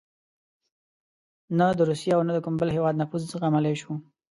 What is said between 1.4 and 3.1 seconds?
نه د روسیې او نه د کوم بل هېواد